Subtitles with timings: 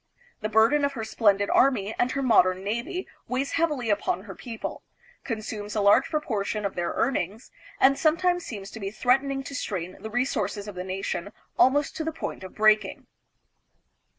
[0.39, 4.81] The burden of her splendid army and her modern navy weighs heavily upon her people,
[5.23, 9.95] consumes a large proportion of their earnings, and sometimes seems to be threatening to strain
[10.01, 13.05] the resources of the nation almost to the point of breaking.